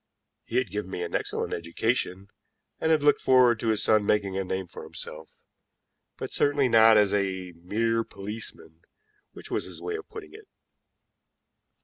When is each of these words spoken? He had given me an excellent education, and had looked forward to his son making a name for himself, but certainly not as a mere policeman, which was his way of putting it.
He 0.45 0.55
had 0.57 0.71
given 0.71 0.89
me 0.89 1.03
an 1.03 1.13
excellent 1.13 1.53
education, 1.53 2.29
and 2.79 2.89
had 2.89 3.03
looked 3.03 3.21
forward 3.21 3.59
to 3.59 3.67
his 3.67 3.83
son 3.83 4.03
making 4.03 4.35
a 4.35 4.43
name 4.43 4.65
for 4.65 4.81
himself, 4.81 5.29
but 6.17 6.33
certainly 6.33 6.67
not 6.67 6.97
as 6.97 7.13
a 7.13 7.51
mere 7.53 8.03
policeman, 8.03 8.81
which 9.33 9.51
was 9.51 9.65
his 9.65 9.79
way 9.79 9.95
of 9.95 10.09
putting 10.09 10.33
it. 10.33 10.47